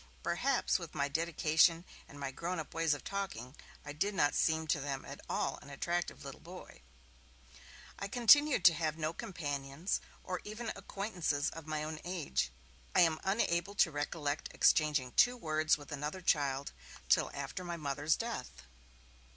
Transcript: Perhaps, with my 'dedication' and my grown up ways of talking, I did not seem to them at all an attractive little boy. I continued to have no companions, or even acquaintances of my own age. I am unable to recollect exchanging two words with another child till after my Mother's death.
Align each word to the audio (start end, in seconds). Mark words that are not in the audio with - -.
Perhaps, 0.23 0.79
with 0.79 0.95
my 0.95 1.07
'dedication' 1.07 1.85
and 2.09 2.19
my 2.19 2.31
grown 2.31 2.57
up 2.57 2.73
ways 2.73 2.95
of 2.95 3.03
talking, 3.03 3.55
I 3.85 3.93
did 3.93 4.15
not 4.15 4.33
seem 4.33 4.65
to 4.65 4.79
them 4.81 5.05
at 5.05 5.21
all 5.29 5.59
an 5.61 5.69
attractive 5.69 6.25
little 6.25 6.39
boy. 6.39 6.81
I 7.99 8.07
continued 8.07 8.65
to 8.65 8.73
have 8.73 8.97
no 8.97 9.13
companions, 9.13 10.01
or 10.23 10.41
even 10.43 10.73
acquaintances 10.75 11.51
of 11.51 11.67
my 11.67 11.83
own 11.83 11.99
age. 12.03 12.49
I 12.95 13.01
am 13.01 13.19
unable 13.23 13.75
to 13.75 13.91
recollect 13.91 14.49
exchanging 14.55 15.11
two 15.11 15.37
words 15.37 15.77
with 15.77 15.91
another 15.91 16.21
child 16.21 16.71
till 17.07 17.29
after 17.35 17.63
my 17.63 17.77
Mother's 17.77 18.15
death. 18.15 18.63